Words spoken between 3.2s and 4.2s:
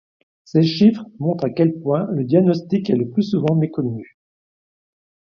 souvent méconnu.